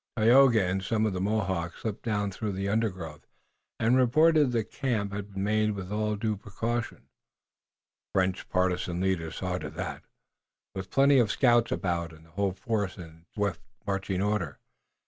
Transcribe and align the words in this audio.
Tayoga 0.17 0.63
and 0.67 0.83
some 0.83 1.05
of 1.05 1.13
the 1.13 1.21
Mohawks 1.21 1.81
slipped 1.83 2.01
down 2.01 2.31
through 2.31 2.53
the 2.53 2.67
undergrowth 2.67 3.27
and 3.79 3.95
reported 3.95 4.45
that 4.51 4.57
the 4.57 4.63
camp 4.63 5.13
had 5.13 5.31
been 5.33 5.43
made 5.43 5.71
with 5.73 5.91
all 5.91 6.15
due 6.15 6.35
precaution 6.35 7.07
the 8.15 8.19
French 8.19 8.49
partisan 8.49 8.99
leaders 8.99 9.35
saw 9.35 9.59
to 9.59 9.69
that 9.69 10.01
with 10.73 10.89
plenty 10.89 11.19
of 11.19 11.29
scouts 11.29 11.71
about, 11.71 12.13
and 12.13 12.25
the 12.25 12.31
whole 12.31 12.53
force 12.53 12.97
in 12.97 13.27
swift, 13.35 13.61
marching 13.85 14.23
order. 14.23 14.57